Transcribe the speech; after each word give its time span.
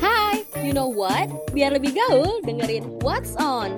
Hai, 0.00 0.48
you 0.64 0.72
know 0.72 0.88
what? 0.88 1.28
Biar 1.52 1.76
lebih 1.76 1.92
gaul, 1.92 2.40
dengerin 2.40 3.00
What's 3.04 3.36
On. 3.36 3.76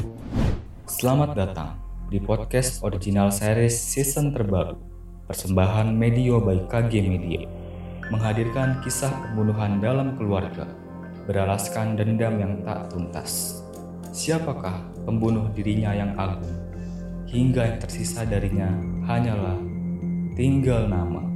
Selamat 0.86 1.34
datang 1.34 1.82
di 2.14 2.22
podcast 2.22 2.78
original 2.86 3.34
series 3.34 3.74
season 3.74 4.30
terbaru 4.30 4.78
persembahan 5.26 5.90
Medio 5.90 6.38
by 6.38 6.70
KG 6.70 7.02
Media 7.02 7.42
menghadirkan 8.12 8.84
kisah 8.86 9.10
pembunuhan 9.10 9.82
dalam 9.82 10.14
keluarga 10.14 10.68
beralaskan 11.26 11.98
dendam 11.98 12.38
yang 12.38 12.62
tak 12.62 12.92
tuntas. 12.92 13.64
Siapakah 14.12 14.78
pembunuh 15.08 15.50
dirinya 15.56 15.90
yang 15.96 16.14
agung? 16.20 16.54
Hingga 17.26 17.62
yang 17.64 17.78
tersisa 17.80 18.28
darinya 18.28 18.68
hanyalah 19.08 19.56
tinggal 20.36 20.84
nama. 20.86 21.31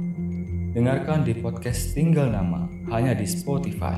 Dengarkan 0.77 1.25
di 1.25 1.33
podcast 1.33 1.97
Tinggal 1.97 2.29
Nama 2.29 2.69
hanya 2.93 3.17
di 3.17 3.25
Spotify. 3.25 3.97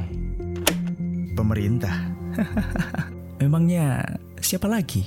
Pemerintah. 1.35 2.07
Memangnya 3.43 3.99
siapa 4.39 4.71
lagi? 4.71 5.03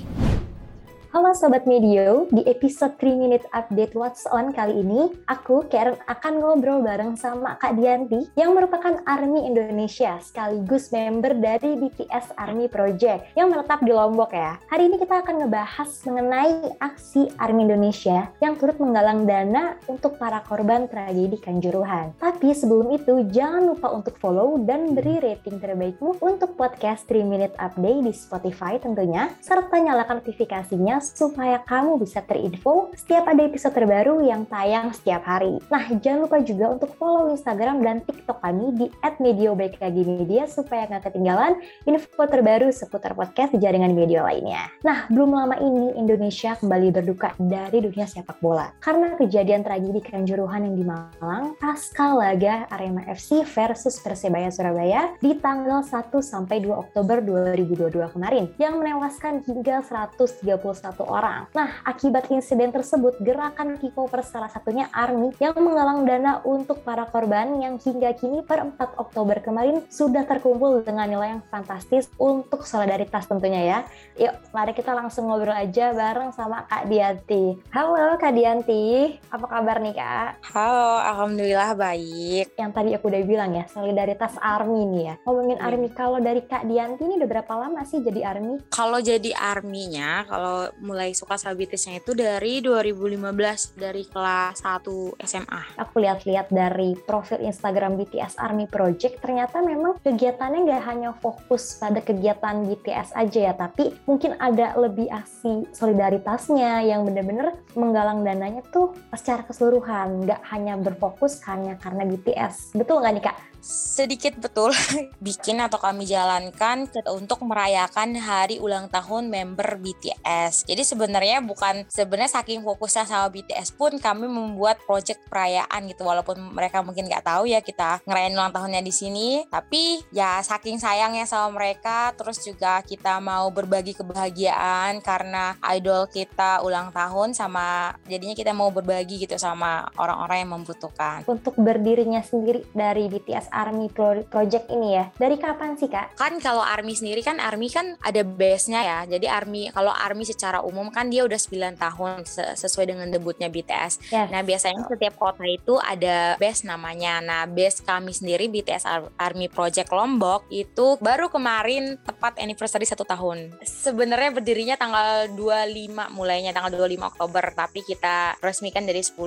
Halo 1.13 1.37
Sobat 1.37 1.69
Medio, 1.69 2.25
di 2.33 2.41
episode 2.49 2.97
3 2.97 3.21
Minute 3.21 3.45
Update 3.53 3.93
What's 3.93 4.25
On 4.33 4.49
kali 4.49 4.81
ini, 4.81 5.13
aku, 5.29 5.69
Karen, 5.69 6.01
akan 6.09 6.41
ngobrol 6.41 6.81
bareng 6.81 7.21
sama 7.21 7.61
Kak 7.61 7.77
Dianti 7.77 8.33
yang 8.33 8.57
merupakan 8.57 8.97
ARMY 9.05 9.45
Indonesia 9.45 10.17
sekaligus 10.25 10.89
member 10.89 11.37
dari 11.37 11.77
BTS 11.77 12.33
ARMY 12.41 12.65
Project 12.73 13.29
yang 13.37 13.53
menetap 13.53 13.85
di 13.85 13.93
Lombok 13.93 14.33
ya. 14.33 14.57
Hari 14.73 14.89
ini 14.89 14.97
kita 14.97 15.21
akan 15.21 15.45
ngebahas 15.45 15.93
mengenai 16.09 16.81
aksi 16.81 17.29
ARMY 17.37 17.61
Indonesia 17.69 18.33
yang 18.41 18.57
turut 18.57 18.81
menggalang 18.81 19.29
dana 19.29 19.77
untuk 19.93 20.17
para 20.17 20.41
korban 20.49 20.89
tragedi 20.89 21.37
Kanjuruhan. 21.37 22.17
Tapi 22.17 22.57
sebelum 22.57 22.89
itu, 22.89 23.29
jangan 23.29 23.69
lupa 23.69 23.93
untuk 23.93 24.17
follow 24.17 24.57
dan 24.65 24.97
beri 24.97 25.21
rating 25.21 25.61
terbaikmu 25.61 26.25
untuk 26.25 26.57
podcast 26.57 27.05
3 27.05 27.21
Minute 27.21 27.53
Update 27.61 28.01
di 28.01 28.17
Spotify 28.17 28.81
tentunya, 28.81 29.29
serta 29.45 29.77
nyalakan 29.77 30.25
notifikasinya 30.25 31.02
supaya 31.03 31.59
kamu 31.67 31.99
bisa 31.99 32.23
terinfo 32.23 32.95
setiap 32.95 33.27
ada 33.27 33.43
episode 33.43 33.75
terbaru 33.75 34.23
yang 34.23 34.47
tayang 34.47 34.95
setiap 34.95 35.27
hari. 35.27 35.59
Nah, 35.67 35.85
jangan 35.99 36.31
lupa 36.31 36.39
juga 36.41 36.79
untuk 36.79 36.95
follow 36.97 37.35
Instagram 37.35 37.83
dan 37.83 38.07
TikTok 38.07 38.39
kami 38.39 38.67
di 38.79 38.87
@mediobkgmedia 39.03 40.47
supaya 40.47 40.87
nggak 40.87 41.11
ketinggalan 41.11 41.59
info 41.85 42.25
terbaru 42.25 42.71
seputar 42.71 43.19
podcast 43.19 43.51
di 43.53 43.59
jaringan 43.59 43.93
media 43.93 44.23
lainnya. 44.23 44.71
Nah, 44.87 45.11
belum 45.11 45.35
lama 45.35 45.59
ini 45.59 45.99
Indonesia 45.99 46.55
kembali 46.55 46.95
berduka 46.95 47.35
dari 47.41 47.83
dunia 47.83 48.07
sepak 48.07 48.39
bola 48.39 48.71
karena 48.79 49.19
kejadian 49.19 49.67
tragedi 49.67 49.99
Kanjuruhan 50.05 50.69
yang 50.69 50.77
di 50.79 50.85
Malang 50.87 51.57
pasca 51.59 52.15
laga 52.15 52.69
Arema 52.71 53.03
FC 53.09 53.43
versus 53.43 53.99
Persebaya 53.99 54.53
Surabaya 54.53 55.17
di 55.19 55.35
tanggal 55.41 55.81
1 55.81 56.21
sampai 56.21 56.61
2 56.61 56.71
Oktober 56.71 57.25
2022 57.25 58.13
kemarin 58.13 58.45
yang 58.61 58.77
menewaskan 58.79 59.41
hingga 59.43 59.81
131 59.81 60.92
satu 60.93 61.09
orang. 61.09 61.49
Nah, 61.57 61.81
akibat 61.89 62.29
insiden 62.29 62.69
tersebut, 62.69 63.17
gerakan 63.25 63.81
Kiko 63.81 64.05
per 64.05 64.21
salah 64.21 64.53
satunya 64.53 64.93
ARMY 64.93 65.33
yang 65.41 65.57
menggalang 65.57 66.05
dana 66.05 66.45
untuk 66.45 66.85
para 66.85 67.09
korban 67.09 67.57
yang 67.65 67.81
hingga 67.81 68.13
kini 68.13 68.45
per 68.45 68.61
4 68.61 69.01
Oktober 69.01 69.41
kemarin 69.41 69.81
sudah 69.89 70.29
terkumpul 70.29 70.85
dengan 70.85 71.09
nilai 71.09 71.41
yang 71.41 71.43
fantastis 71.49 72.13
untuk 72.21 72.69
solidaritas 72.69 73.25
tentunya 73.25 73.63
ya. 73.65 73.79
Yuk, 74.21 74.35
mari 74.53 74.77
kita 74.77 74.93
langsung 74.93 75.33
ngobrol 75.33 75.57
aja 75.57 75.97
bareng 75.97 76.37
sama 76.37 76.69
Kak 76.69 76.93
Dianti. 76.93 77.57
Halo 77.73 78.21
Kak 78.21 78.37
Dianti, 78.37 79.17
apa 79.33 79.47
kabar 79.49 79.81
nih 79.81 79.97
Kak? 79.97 80.45
Halo, 80.53 81.01
Alhamdulillah 81.01 81.73
baik. 81.73 82.53
Yang 82.61 82.71
tadi 82.77 82.91
aku 82.93 83.09
udah 83.09 83.23
bilang 83.25 83.51
ya, 83.57 83.65
solidaritas 83.73 84.37
ARMY 84.37 84.83
nih 84.93 85.03
ya. 85.09 85.15
Ngomongin 85.25 85.57
Iya. 85.57 85.65
ARMY, 85.71 85.89
kalau 85.95 86.19
dari 86.19 86.43
Kak 86.43 86.67
Dianti 86.69 87.07
ini 87.07 87.15
udah 87.23 87.31
berapa 87.31 87.53
lama 87.55 87.81
sih 87.87 88.03
jadi 88.03 88.21
ARMY? 88.35 88.69
Kalau 88.69 88.99
jadi 88.99 89.31
arminya, 89.39 90.27
kalau 90.27 90.67
mulai 90.83 91.15
suka 91.15 91.39
sama 91.39 91.55
BTS-nya 91.55 92.03
itu 92.03 92.13
dari 92.13 92.59
2015 92.61 93.79
dari 93.79 94.03
kelas 94.05 94.61
1 94.61 95.23
SMA. 95.23 95.63
aku 95.79 96.03
lihat-lihat 96.03 96.51
dari 96.51 96.99
profil 97.07 97.41
Instagram 97.47 97.95
BTS 97.97 98.37
Army 98.43 98.67
Project, 98.67 99.23
ternyata 99.23 99.63
memang 99.63 99.97
kegiatannya 100.03 100.67
nggak 100.67 100.85
hanya 100.85 101.11
fokus 101.23 101.79
pada 101.79 102.03
kegiatan 102.03 102.67
BTS 102.67 103.15
aja 103.15 103.41
ya, 103.51 103.55
tapi 103.55 103.95
mungkin 104.11 104.35
ada 104.43 104.75
lebih 104.75 105.07
aksi 105.09 105.71
solidaritasnya 105.71 106.83
yang 106.83 107.07
bener-bener 107.07 107.55
menggalang 107.79 108.27
dananya 108.27 108.67
tuh 108.75 108.93
secara 109.15 109.47
keseluruhan, 109.47 110.27
nggak 110.27 110.43
hanya 110.51 110.75
berfokus 110.77 111.39
hanya 111.47 111.79
karena 111.79 112.03
BTS. 112.05 112.75
Betul 112.75 113.01
nggak 113.01 113.15
nih 113.15 113.25
Kak? 113.31 113.52
Sedikit 113.63 114.35
betul 114.43 114.75
bikin 115.27 115.63
atau 115.63 115.79
kami 115.79 116.03
jalankan 116.03 116.91
untuk 117.15 117.47
merayakan 117.47 118.19
hari 118.19 118.59
ulang 118.59 118.91
tahun 118.91 119.31
member 119.31 119.79
BTS. 119.79 120.67
Jadi 120.67 120.83
sebenarnya 120.83 121.39
bukan 121.39 121.87
sebenarnya 121.87 122.43
saking 122.43 122.67
fokusnya 122.67 123.07
sama 123.07 123.31
BTS 123.31 123.79
pun 123.79 123.95
kami 124.03 124.27
membuat 124.27 124.83
project 124.83 125.23
perayaan 125.31 125.87
gitu 125.87 126.03
walaupun 126.03 126.43
mereka 126.51 126.83
mungkin 126.83 127.07
nggak 127.07 127.23
tahu 127.23 127.47
ya 127.47 127.63
kita 127.63 128.03
ngerayain 128.03 128.35
ulang 128.35 128.51
tahunnya 128.51 128.83
di 128.83 128.91
sini. 128.91 129.47
Tapi 129.47 130.03
ya 130.11 130.43
saking 130.43 130.83
sayangnya 130.83 131.23
sama 131.31 131.55
mereka 131.55 132.11
terus 132.19 132.43
juga 132.43 132.83
kita 132.83 133.23
mau 133.23 133.47
berbagi 133.55 133.95
kebahagiaan 133.95 134.99
karena 135.07 135.55
idol 135.79 136.11
kita 136.11 136.67
ulang 136.67 136.91
tahun 136.91 137.31
sama 137.31 137.95
jadinya 138.11 138.35
kita 138.35 138.51
mau 138.51 138.75
berbagi 138.75 139.23
gitu 139.23 139.39
sama 139.39 139.87
orang-orang 139.95 140.43
yang 140.43 140.51
membutuhkan. 140.59 141.23
Untuk 141.31 141.55
berdirinya 141.55 142.27
sendiri 142.27 142.67
dari 142.75 143.07
BTS 143.07 143.52
Army 143.53 143.87
Pro- 143.87 144.25
Project 144.25 144.67
ini 144.69 144.97
ya, 144.97 145.13
dari 145.15 145.37
kapan 145.37 145.77
sih 145.77 145.87
Kak? 145.87 146.17
kan 146.17 146.33
kalau 146.39 146.61
army 146.61 146.93
sendiri 146.93 147.21
kan 147.21 147.37
army 147.37 147.69
kan 147.69 147.95
ada 148.01 148.23
base-nya 148.23 148.81
ya. 148.81 148.99
Jadi 149.07 149.27
army 149.27 149.69
kalau 149.69 149.91
army 149.91 150.25
secara 150.25 150.59
umum 150.61 150.89
kan 150.89 151.07
dia 151.07 151.23
udah 151.23 151.37
9 151.37 151.53
tahun 151.77 152.25
se- 152.25 152.57
sesuai 152.57 152.87
dengan 152.87 153.09
debutnya 153.09 153.47
BTS 153.47 154.09
Yes. 154.09 154.29
nah 154.29 154.41
biasanya 154.41 154.87
setiap 154.87 155.15
kota 155.15 155.45
itu 155.45 155.77
ada 155.77 156.35
base 156.37 156.65
namanya. 156.65 157.21
Nah 157.21 157.43
base 157.45 157.81
kami 157.81 158.11
sendiri 158.11 158.49
BTS 158.49 158.85
Ar- 158.85 159.13
Army 159.17 159.47
Project 159.47 159.91
Lombok 159.91 160.49
itu 160.49 160.97
baru 160.99 161.29
kemarin 161.29 161.99
tepat 161.99 162.39
anniversary 162.39 162.85
satu 162.85 163.05
tahun. 163.05 163.53
Sebenarnya 163.61 164.33
berdirinya 164.33 164.75
tanggal 164.75 165.29
25 165.29 166.09
mulainya 166.11 166.51
tanggal 166.51 166.73
25 166.73 167.05
Oktober. 167.09 167.45
Tapi 167.53 167.83
kita 167.83 168.39
resmikan 168.39 168.83
dari 168.83 169.03
10 169.03 169.19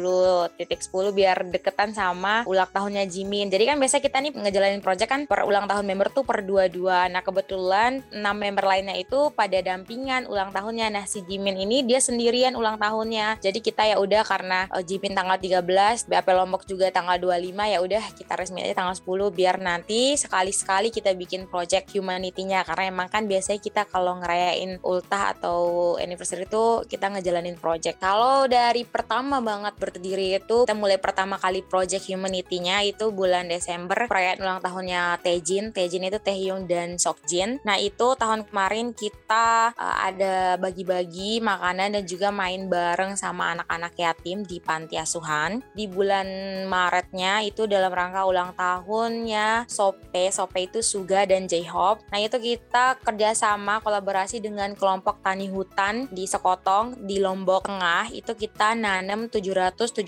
titik 0.55 0.81
10 0.81 1.11
biar 1.11 1.37
deketan 1.45 1.91
sama 1.91 2.41
ulang 2.45 2.67
tahunnya 2.67 3.05
Jimin. 3.05 3.47
Jadi 3.47 3.63
kan 3.65 3.77
biasa 3.77 3.99
kita 3.99 4.14
nih 4.19 4.31
ngejalanin 4.35 4.83
project 4.83 5.09
kan 5.11 5.21
per 5.25 5.43
ulang 5.47 5.65
tahun 5.65 5.85
member 5.87 6.11
tuh 6.11 6.23
per 6.27 6.43
dua-dua. 6.43 7.07
Nah 7.11 7.21
kebetulan 7.23 8.03
enam 8.11 8.35
member 8.35 8.65
lainnya 8.65 8.95
itu 8.95 9.31
pada 9.31 9.59
dampingan 9.61 10.27
ulang 10.27 10.51
tahunnya. 10.51 10.91
Nah 10.91 11.05
si 11.07 11.23
Jimin 11.23 11.55
ini 11.55 11.83
dia 11.83 12.03
sendirian 12.03 12.53
ulang 12.57 12.75
tahunnya. 12.79 13.39
Jadi 13.39 13.59
kita 13.63 13.87
ya 13.87 13.97
udah 13.99 14.23
karena 14.25 14.67
eh, 14.71 14.83
Jimin 14.83 15.13
tanggal 15.15 15.37
13, 15.39 16.07
BAP 16.07 16.27
Lombok 16.31 16.63
juga 16.67 16.91
tanggal 16.91 17.19
25 17.19 17.73
ya 17.73 17.79
udah 17.81 18.03
kita 18.15 18.33
resmi 18.35 18.63
aja 18.65 18.75
tanggal 18.83 18.95
10 18.95 19.35
biar 19.35 19.55
nanti 19.61 20.15
sekali-sekali 20.15 20.89
kita 20.91 21.13
bikin 21.13 21.47
project 21.47 21.91
humanity-nya 21.91 22.65
karena 22.67 22.91
emang 22.91 23.07
kan 23.07 23.25
biasanya 23.25 23.59
kita 23.61 23.81
kalau 23.89 24.19
ngerayain 24.21 24.77
ultah 24.83 25.35
atau 25.35 25.95
anniversary 25.99 26.45
itu 26.45 26.85
kita 26.87 27.11
ngejalanin 27.11 27.57
project. 27.57 27.97
Kalau 27.99 28.45
dari 28.45 28.83
pertama 28.85 29.41
banget 29.41 29.73
berdiri 29.75 30.37
itu 30.37 30.63
kita 30.63 30.77
mulai 30.77 30.97
pertama 31.01 31.35
kali 31.39 31.61
project 31.65 32.07
humanity-nya 32.07 32.85
itu 32.85 33.11
bulan 33.11 33.49
Desember 33.49 34.04
perayaan 34.07 34.41
ulang 34.41 34.59
tahunnya 34.61 35.19
Taejin. 35.21 35.73
Taejin 35.75 36.07
itu 36.07 36.19
Taehyung 36.21 36.65
dan 36.69 36.97
Seokjin. 36.97 37.59
Nah 37.65 37.77
itu 37.81 38.13
tahun 38.15 38.45
kemarin 38.47 38.93
kita 38.93 39.73
uh, 39.75 39.97
ada 40.05 40.55
bagi-bagi 40.59 41.39
makanan 41.41 41.99
dan 41.99 42.03
juga 42.03 42.29
main 42.29 42.67
bareng 42.69 43.17
sama 43.17 43.57
anak-anak 43.57 43.93
yatim 43.97 44.45
di 44.45 44.61
panti 44.61 44.95
asuhan. 44.99 45.63
Di 45.73 45.89
bulan 45.89 46.27
Maretnya 46.69 47.41
itu 47.45 47.65
dalam 47.65 47.91
rangka 47.91 48.25
ulang 48.27 48.51
tahunnya 48.53 49.65
Sope. 49.65 50.29
Sope 50.29 50.67
itu 50.67 50.79
Suga 50.81 51.25
dan 51.25 51.49
J-Hope. 51.49 52.05
Nah 52.11 52.19
itu 52.21 52.37
kita 52.37 52.99
kerjasama 53.01 53.81
kolaborasi 53.81 54.41
dengan 54.43 54.73
kelompok 54.77 55.21
tani 55.23 55.49
hutan 55.49 56.05
di 56.11 56.29
Sekotong 56.29 57.07
di 57.07 57.17
Lombok 57.23 57.65
Tengah. 57.65 58.11
Itu 58.11 58.35
kita 58.35 58.77
nanam 58.77 59.31
777 59.31 60.05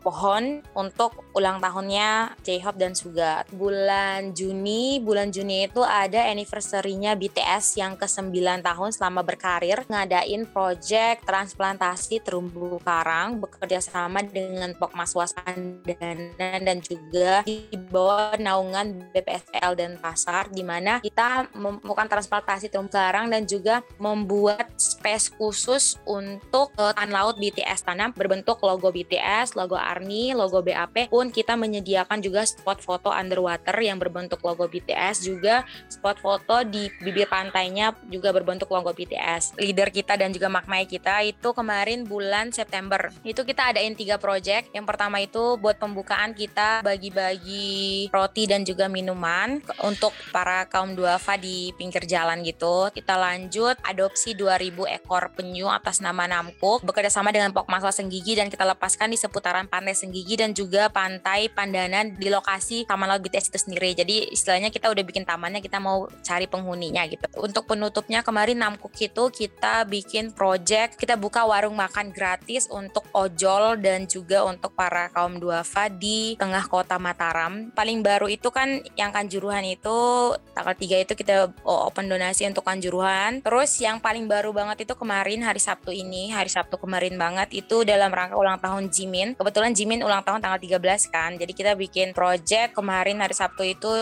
pohon 0.00 0.64
untuk 0.74 1.24
ulang 1.36 1.60
tahunnya 1.60 2.40
J-Hope 2.42 2.80
dan 2.80 2.92
Suga. 2.96 3.19
Bulan 3.52 4.32
Juni, 4.32 4.98
bulan 5.02 5.28
Juni 5.28 5.68
itu 5.68 5.84
ada 5.84 6.26
anniversary-nya 6.28 7.14
BTS 7.18 7.76
yang 7.76 7.94
ke-9 7.98 8.32
tahun 8.64 8.90
selama 8.90 9.20
berkarir 9.26 9.84
ngadain 9.86 10.48
project 10.48 11.26
transplantasi 11.28 12.24
terumbu 12.24 12.80
karang 12.80 13.38
bekerja 13.40 13.82
sama 13.82 14.24
dengan 14.24 14.72
Pokmas 14.76 15.12
Wasandana 15.12 16.58
dan 16.60 16.78
juga 16.80 17.44
di 17.44 17.68
bawah 17.90 18.36
naungan 18.40 19.12
BPSPL 19.12 19.72
dan 19.76 19.92
Pasar 20.00 20.48
di 20.48 20.64
mana 20.64 21.02
kita 21.04 21.50
melakukan 21.52 22.08
transplantasi 22.08 22.72
terumbu 22.72 22.92
karang 22.92 23.28
dan 23.28 23.44
juga 23.44 23.84
membuat 24.00 24.72
space 25.00 25.32
khusus 25.32 25.96
untuk 26.04 26.76
uh, 26.76 26.92
tanah 26.92 27.20
laut 27.24 27.40
BTS 27.40 27.88
tanam 27.88 28.12
berbentuk 28.12 28.60
logo 28.60 28.92
BTS, 28.92 29.56
logo 29.56 29.80
ARMY, 29.80 30.36
logo 30.36 30.60
BAP 30.60 31.08
pun 31.08 31.32
kita 31.32 31.56
menyediakan 31.56 32.20
juga 32.20 32.44
spot 32.44 32.84
foto 32.84 33.08
underwater 33.08 33.72
yang 33.80 33.96
berbentuk 33.96 34.44
logo 34.44 34.68
BTS 34.68 35.24
juga 35.24 35.64
spot 35.88 36.20
foto 36.20 36.60
di 36.68 36.92
bibir 37.00 37.24
pantainya 37.32 37.96
juga 38.12 38.28
berbentuk 38.36 38.68
logo 38.68 38.92
BTS. 38.92 39.56
Leader 39.56 39.88
kita 39.88 40.20
dan 40.20 40.36
juga 40.36 40.52
maknai 40.52 40.84
kita 40.84 41.24
itu 41.24 41.48
kemarin 41.56 42.04
bulan 42.04 42.52
September. 42.52 43.08
Itu 43.24 43.48
kita 43.48 43.72
adain 43.72 43.96
tiga 43.96 44.20
project. 44.20 44.68
Yang 44.76 44.84
pertama 44.84 45.24
itu 45.24 45.56
buat 45.56 45.80
pembukaan 45.80 46.36
kita 46.36 46.84
bagi-bagi 46.84 48.12
roti 48.12 48.44
dan 48.44 48.68
juga 48.68 48.90
minuman 48.90 49.64
untuk 49.80 50.12
para 50.28 50.68
kaum 50.68 50.92
duafa 50.92 51.40
di 51.40 51.72
pinggir 51.78 52.04
jalan 52.04 52.44
gitu. 52.44 52.92
Kita 52.92 53.16
lanjut 53.16 53.80
adopsi 53.86 54.36
2000 54.36 54.89
ekor 54.90 55.30
penyu 55.38 55.70
atas 55.70 56.02
nama 56.02 56.26
Namkuk 56.26 56.82
bekerja 56.82 57.08
sama 57.08 57.30
dengan 57.30 57.54
Pokmasla 57.54 57.94
Senggigi 57.94 58.34
dan 58.34 58.50
kita 58.50 58.66
lepaskan 58.66 59.14
di 59.14 59.18
seputaran 59.18 59.70
pantai 59.70 59.94
Senggigi 59.94 60.34
dan 60.34 60.50
juga 60.50 60.90
pantai 60.90 61.46
Pandanan 61.46 62.18
di 62.18 62.26
lokasi 62.26 62.82
Taman 62.84 63.06
Laut 63.06 63.22
BTS 63.22 63.54
itu 63.54 63.58
sendiri. 63.70 63.94
Jadi 63.94 64.34
istilahnya 64.34 64.74
kita 64.74 64.90
udah 64.90 65.04
bikin 65.06 65.22
tamannya, 65.22 65.62
kita 65.62 65.78
mau 65.78 66.10
cari 66.26 66.50
penghuninya 66.50 67.06
gitu. 67.06 67.24
Untuk 67.38 67.70
penutupnya 67.70 68.26
kemarin 68.26 68.58
Namkuk 68.58 68.92
itu 68.98 69.30
kita 69.30 69.86
bikin 69.86 70.34
project, 70.34 70.98
kita 70.98 71.14
buka 71.14 71.46
warung 71.46 71.78
makan 71.78 72.10
gratis 72.10 72.66
untuk 72.68 73.06
ojol 73.14 73.78
dan 73.78 74.10
juga 74.10 74.42
untuk 74.42 74.74
para 74.74 75.08
kaum 75.14 75.38
duafa 75.38 75.86
di 75.86 76.34
tengah 76.34 76.66
kota 76.66 76.98
Mataram. 76.98 77.70
Paling 77.72 78.02
baru 78.02 78.26
itu 78.26 78.50
kan 78.50 78.82
yang 78.98 79.10
Kanjuruhan 79.10 79.66
itu 79.66 80.32
tanggal 80.56 80.72
3 80.72 81.04
itu 81.04 81.12
kita 81.12 81.52
open 81.64 82.08
donasi 82.08 82.48
untuk 82.48 82.64
Kanjuruhan. 82.64 83.44
Terus 83.44 83.70
yang 83.82 84.00
paling 84.00 84.24
baru 84.24 84.50
banget 84.56 84.79
itu 84.80 84.96
kemarin 84.96 85.44
hari 85.44 85.60
Sabtu 85.60 85.92
ini, 85.92 86.32
hari 86.32 86.48
Sabtu 86.48 86.80
kemarin 86.80 87.20
banget 87.20 87.52
itu 87.52 87.84
dalam 87.84 88.08
rangka 88.08 88.40
ulang 88.40 88.56
tahun 88.56 88.88
Jimin. 88.88 89.36
Kebetulan 89.36 89.76
Jimin 89.76 90.00
ulang 90.00 90.24
tahun 90.24 90.40
tanggal 90.40 90.56
13 90.56 91.12
kan. 91.12 91.36
Jadi 91.36 91.52
kita 91.52 91.76
bikin 91.76 92.16
project 92.16 92.72
kemarin 92.72 93.20
hari 93.20 93.36
Sabtu 93.36 93.62
itu 93.68 93.92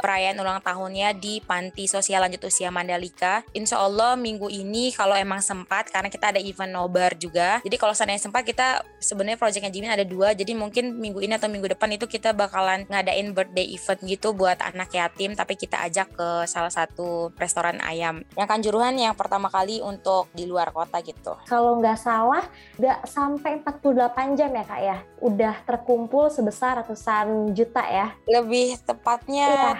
perayaan 0.00 0.40
ulang 0.40 0.64
tahunnya 0.64 1.12
di 1.20 1.44
Panti 1.44 1.84
Sosial 1.84 2.24
Lanjut 2.24 2.48
Usia 2.48 2.72
Mandalika. 2.72 3.44
Insya 3.52 3.84
Allah 3.84 4.16
minggu 4.16 4.48
ini 4.48 4.88
kalau 4.96 5.12
emang 5.12 5.44
sempat 5.44 5.92
karena 5.92 6.08
kita 6.08 6.32
ada 6.32 6.40
event 6.40 6.72
nobar 6.72 7.12
juga. 7.20 7.60
Jadi 7.60 7.76
kalau 7.76 7.92
seandainya 7.92 8.24
sempat 8.24 8.48
kita 8.48 8.80
sebenarnya 8.96 9.36
projectnya 9.36 9.68
Jimin 9.68 9.92
ada 9.92 10.08
dua. 10.08 10.32
Jadi 10.32 10.56
mungkin 10.56 10.96
minggu 10.96 11.20
ini 11.20 11.36
atau 11.36 11.52
minggu 11.52 11.76
depan 11.76 11.92
itu 11.92 12.08
kita 12.08 12.32
bakalan 12.32 12.88
ngadain 12.88 13.36
birthday 13.36 13.76
event 13.76 14.00
gitu 14.08 14.32
buat 14.32 14.56
anak 14.64 14.88
yatim. 14.88 15.36
Tapi 15.36 15.52
kita 15.60 15.84
ajak 15.84 16.16
ke 16.16 16.28
salah 16.48 16.72
satu 16.72 17.28
restoran 17.36 17.76
ayam. 17.84 18.24
Yang 18.32 18.48
Kanjuruhan 18.54 18.94
yang 18.94 19.18
pertama 19.18 19.50
kali 19.50 19.82
untuk 19.82 20.13
di 20.30 20.44
luar 20.46 20.70
kota 20.70 21.02
gitu. 21.02 21.34
Kalau 21.50 21.78
nggak 21.82 21.98
salah, 21.98 22.44
nggak 22.78 22.98
sampai 23.08 23.58
48 23.62 24.38
jam 24.38 24.50
ya 24.54 24.64
kak 24.64 24.80
ya? 24.80 24.98
Udah 25.18 25.54
terkumpul 25.66 26.30
sebesar 26.30 26.82
ratusan 26.82 27.52
juta 27.56 27.82
ya? 27.84 28.14
Lebih 28.30 28.78
tepatnya 28.86 29.46
iya 29.50 29.72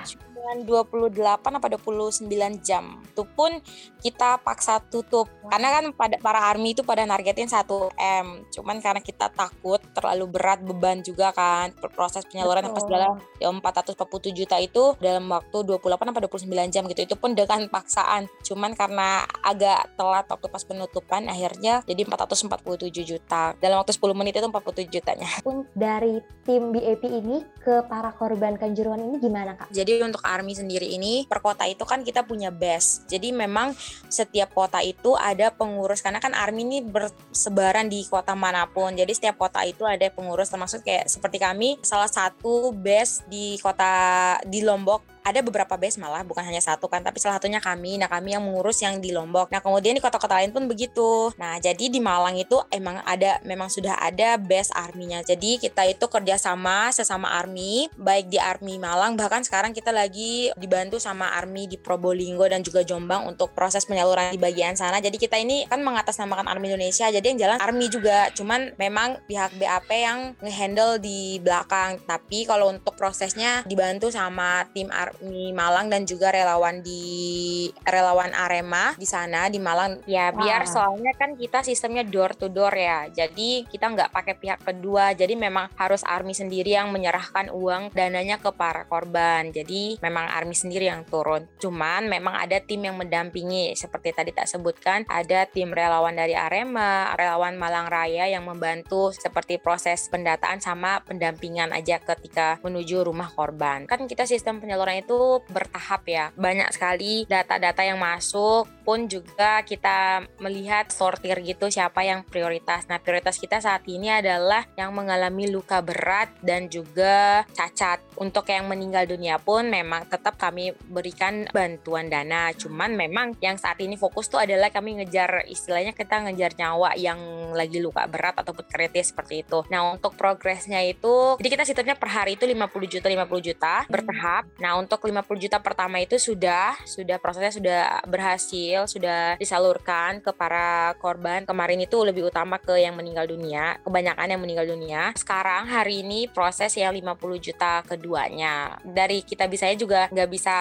dengan 0.44 0.84
28 0.84 1.40
apa 1.40 1.66
29 1.72 2.28
jam. 2.60 3.00
Itu 3.08 3.24
pun 3.24 3.56
kita 4.04 4.44
paksa 4.44 4.84
tutup. 4.92 5.32
Karena 5.48 5.80
kan 5.80 5.84
pada 5.96 6.20
para 6.20 6.52
army 6.52 6.76
itu 6.76 6.84
pada 6.84 7.08
nargetin 7.08 7.48
1 7.48 7.64
M. 7.96 8.44
Cuman 8.52 8.76
karena 8.84 9.00
kita 9.00 9.32
takut 9.32 9.80
terlalu 9.96 10.36
berat 10.36 10.60
beban 10.60 11.00
juga 11.00 11.32
kan 11.32 11.72
proses 11.96 12.28
penyaluran 12.28 12.68
apa 12.68 12.78
segala 12.84 13.16
ya 13.40 13.48
447 13.48 14.36
juta 14.36 14.60
itu 14.60 14.92
dalam 15.00 15.24
waktu 15.32 15.64
28 15.64 16.12
apa 16.12 16.20
29 16.28 16.68
jam 16.68 16.84
gitu. 16.92 17.00
Itu 17.00 17.16
pun 17.16 17.32
dengan 17.32 17.64
paksaan. 17.72 18.28
Cuman 18.44 18.76
karena 18.76 19.24
agak 19.40 19.96
telat 19.96 20.28
waktu 20.28 20.52
pas 20.52 20.60
penutupan 20.68 21.24
akhirnya 21.24 21.80
jadi 21.88 22.04
447 22.04 22.92
juta. 23.00 23.56
Dalam 23.56 23.80
waktu 23.80 23.96
10 23.96 24.12
menit 24.12 24.36
itu 24.36 24.44
47 24.44 24.92
jutanya. 24.92 25.30
Pun 25.40 25.64
dari 25.72 26.20
tim 26.44 26.68
BAP 26.68 27.08
ini 27.08 27.40
ke 27.64 27.88
para 27.88 28.12
korban 28.12 28.60
kanjuruhan 28.60 29.00
ini 29.00 29.16
gimana 29.16 29.56
Kak? 29.56 29.72
Jadi 29.72 30.04
untuk 30.04 30.20
Army 30.34 30.58
sendiri 30.58 30.90
ini 30.90 31.22
per 31.30 31.38
kota 31.38 31.62
itu 31.70 31.86
kan 31.86 32.02
kita 32.02 32.26
punya 32.26 32.50
base. 32.50 33.06
Jadi 33.06 33.30
memang 33.30 33.70
setiap 34.10 34.50
kota 34.50 34.82
itu 34.82 35.14
ada 35.14 35.54
pengurus 35.54 36.02
karena 36.02 36.18
kan 36.18 36.34
Army 36.34 36.66
ini 36.66 36.78
bersebaran 36.82 37.86
di 37.86 38.02
kota 38.10 38.34
mana 38.34 38.66
pun. 38.66 38.90
Jadi 38.98 39.14
setiap 39.14 39.38
kota 39.38 39.62
itu 39.62 39.86
ada 39.86 40.10
pengurus 40.10 40.50
termasuk 40.50 40.82
kayak 40.82 41.06
seperti 41.06 41.38
kami 41.38 41.78
salah 41.86 42.10
satu 42.10 42.74
base 42.74 43.22
di 43.30 43.56
kota 43.62 44.36
di 44.42 44.66
Lombok 44.66 45.13
ada 45.24 45.40
beberapa 45.40 45.80
base 45.80 45.96
malah 45.96 46.20
bukan 46.20 46.44
hanya 46.44 46.60
satu 46.60 46.84
kan 46.86 47.00
tapi 47.00 47.16
salah 47.16 47.40
satunya 47.40 47.58
kami. 47.58 47.96
Nah 47.96 48.12
kami 48.12 48.36
yang 48.36 48.44
mengurus 48.44 48.84
yang 48.84 49.00
di 49.00 49.08
Lombok. 49.10 49.48
Nah 49.48 49.64
kemudian 49.64 49.96
di 49.96 50.04
kota-kota 50.04 50.36
lain 50.36 50.52
pun 50.52 50.68
begitu. 50.68 51.32
Nah 51.40 51.56
jadi 51.56 51.88
di 51.88 51.96
Malang 51.98 52.36
itu 52.36 52.60
emang 52.68 53.00
ada 53.08 53.40
memang 53.42 53.72
sudah 53.72 53.96
ada 53.96 54.36
base 54.36 54.68
arminya 54.76 55.24
jadi 55.24 55.56
kita 55.56 55.88
itu 55.88 56.04
kerjasama 56.04 56.92
sesama 56.92 57.32
army 57.32 57.88
baik 57.96 58.28
di 58.28 58.36
army 58.36 58.76
Malang 58.76 59.16
bahkan 59.16 59.40
sekarang 59.40 59.72
kita 59.72 59.88
lagi 59.88 60.52
dibantu 60.60 61.00
sama 61.00 61.32
army 61.32 61.64
di 61.64 61.80
Probolinggo 61.80 62.44
dan 62.44 62.60
juga 62.60 62.84
Jombang 62.84 63.24
untuk 63.24 63.56
proses 63.56 63.88
penyaluran 63.88 64.36
di 64.36 64.40
bagian 64.40 64.76
sana. 64.76 65.00
Jadi 65.00 65.16
kita 65.16 65.40
ini 65.40 65.64
kan 65.64 65.80
mengatasnamakan 65.80 66.44
army 66.44 66.68
Indonesia 66.68 67.08
jadi 67.08 67.24
yang 67.24 67.38
jalan 67.40 67.58
army 67.64 67.88
juga. 67.88 68.28
Cuman 68.36 68.76
memang 68.76 69.24
pihak 69.24 69.56
BAP 69.56 69.88
yang 69.88 70.36
ngehandle 70.44 71.00
di 71.00 71.40
belakang. 71.40 71.96
Tapi 72.04 72.44
kalau 72.44 72.68
untuk 72.68 72.92
prosesnya 73.00 73.64
dibantu 73.64 74.12
sama 74.12 74.68
tim 74.76 74.92
Army 75.20 75.54
Malang 75.54 75.86
dan 75.90 76.02
juga 76.04 76.34
relawan 76.34 76.82
di 76.82 77.70
relawan 77.86 78.34
Arema 78.34 78.96
di 78.98 79.06
sana 79.06 79.46
di 79.46 79.62
Malang. 79.62 80.02
Ya 80.10 80.34
biar 80.34 80.66
soalnya 80.66 81.14
kan 81.14 81.38
kita 81.38 81.62
sistemnya 81.62 82.02
door 82.02 82.34
to 82.34 82.50
door 82.50 82.74
ya. 82.74 83.06
Jadi 83.10 83.68
kita 83.70 83.90
nggak 83.90 84.10
pakai 84.10 84.34
pihak 84.34 84.60
kedua. 84.66 85.14
Jadi 85.14 85.38
memang 85.38 85.70
harus 85.78 86.02
Army 86.02 86.34
sendiri 86.34 86.74
yang 86.74 86.90
menyerahkan 86.90 87.52
uang 87.54 87.94
dananya 87.94 88.42
ke 88.42 88.50
para 88.54 88.84
korban. 88.90 89.54
Jadi 89.54 90.02
memang 90.02 90.26
Army 90.30 90.56
sendiri 90.56 90.90
yang 90.90 91.06
turun. 91.06 91.46
Cuman 91.62 92.10
memang 92.10 92.34
ada 92.34 92.58
tim 92.58 92.82
yang 92.82 92.98
mendampingi. 92.98 93.78
Seperti 93.78 94.10
tadi 94.16 94.30
tak 94.34 94.50
sebutkan 94.50 95.06
ada 95.06 95.46
tim 95.46 95.70
relawan 95.70 96.16
dari 96.16 96.34
Arema 96.34 97.14
relawan 97.14 97.56
Malang 97.56 97.88
Raya 97.88 98.26
yang 98.28 98.46
membantu 98.46 99.14
seperti 99.14 99.60
proses 99.60 100.08
pendataan 100.08 100.58
sama 100.58 101.00
pendampingan 101.04 101.70
aja 101.70 102.00
ketika 102.00 102.58
menuju 102.64 103.04
rumah 103.04 103.30
korban. 103.32 103.86
Kan 103.86 104.06
kita 104.08 104.24
sistem 104.24 104.58
penyaluran 104.58 105.03
itu 105.04 105.44
bertahap 105.52 106.02
ya. 106.08 106.32
Banyak 106.32 106.72
sekali 106.72 107.28
data-data 107.28 107.84
yang 107.84 108.00
masuk 108.00 108.64
pun 108.84 109.08
juga 109.08 109.64
kita 109.64 110.28
melihat 110.40 110.92
sortir 110.92 111.40
gitu 111.40 111.72
siapa 111.72 112.04
yang 112.04 112.20
prioritas. 112.24 112.84
Nah, 112.88 113.00
prioritas 113.00 113.40
kita 113.40 113.60
saat 113.60 113.84
ini 113.88 114.12
adalah 114.12 114.68
yang 114.76 114.92
mengalami 114.92 115.48
luka 115.48 115.80
berat 115.80 116.32
dan 116.44 116.68
juga 116.68 117.44
cacat. 117.56 118.00
Untuk 118.14 118.46
yang 118.46 118.68
meninggal 118.70 119.08
dunia 119.10 119.40
pun 119.42 119.66
memang 119.66 120.06
tetap 120.06 120.36
kami 120.36 120.76
berikan 120.86 121.48
bantuan 121.50 122.12
dana. 122.12 122.52
Cuman 122.54 122.94
memang 122.94 123.34
yang 123.40 123.56
saat 123.56 123.80
ini 123.80 123.96
fokus 123.96 124.28
tuh 124.28 124.38
adalah 124.38 124.68
kami 124.70 125.02
ngejar 125.02 125.48
istilahnya 125.48 125.96
kita 125.96 126.22
ngejar 126.28 126.54
nyawa 126.54 126.94
yang 126.94 127.18
lagi 127.56 127.80
luka 127.82 128.06
berat 128.06 128.38
ataupun 128.38 128.68
kritis 128.68 129.10
seperti 129.10 129.42
itu. 129.42 129.64
Nah, 129.72 129.96
untuk 129.96 130.14
progresnya 130.14 130.78
itu 130.84 131.34
jadi 131.40 131.50
kita 131.58 131.64
sistemnya 131.66 131.96
per 131.98 132.12
hari 132.12 132.36
itu 132.36 132.46
50 132.46 132.86
juta 132.86 133.06
50 133.08 133.48
juta 133.48 133.74
bertahap. 133.88 134.44
Nah, 134.60 134.78
untuk 134.78 134.93
untuk 134.94 135.10
50 135.10 135.50
juta 135.50 135.58
pertama 135.58 135.98
itu 135.98 136.14
sudah 136.22 136.78
sudah 136.86 137.18
prosesnya 137.18 137.50
sudah 137.50 137.82
berhasil, 138.06 138.86
sudah 138.86 139.34
disalurkan 139.42 140.22
ke 140.22 140.30
para 140.30 140.94
korban. 141.02 141.42
Kemarin 141.42 141.82
itu 141.82 141.98
lebih 142.06 142.30
utama 142.30 142.62
ke 142.62 142.78
yang 142.78 142.94
meninggal 142.94 143.26
dunia, 143.26 143.82
kebanyakan 143.82 144.38
yang 144.38 144.40
meninggal 144.40 144.66
dunia. 144.70 145.10
Sekarang 145.18 145.66
hari 145.66 146.06
ini 146.06 146.30
proses 146.30 146.70
yang 146.78 146.94
50 146.94 147.18
juta 147.42 147.82
keduanya. 147.82 148.78
Dari 148.86 149.26
kita 149.26 149.50
bisanya 149.50 149.74
juga 149.74 150.06
nggak 150.14 150.30
bisa 150.30 150.56